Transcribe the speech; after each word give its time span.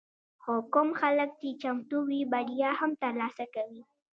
خو 0.41 0.53
کوم 0.73 0.89
خلک 0.99 1.29
چې 1.39 1.49
چمتو 1.61 1.97
وي، 2.07 2.21
بریا 2.31 2.69
هم 2.79 2.91
ترلاسه 3.03 3.45
کوي. 3.55 3.81